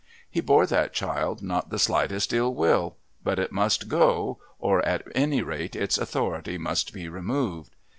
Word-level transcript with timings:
He 0.31 0.41
bore 0.41 0.65
that 0.65 0.93
child 0.93 1.43
not 1.43 1.69
the 1.69 1.77
slightest 1.77 2.33
ill 2.33 2.55
will, 2.55 2.95
but 3.23 3.37
it 3.37 3.51
must 3.51 3.87
go 3.87 4.39
or, 4.57 4.83
at 4.83 5.03
any 5.13 5.43
rate, 5.43 5.75
its 5.75 5.95
authority 5.99 6.57
must 6.57 6.91
be 6.91 7.07
removed. 7.07 7.75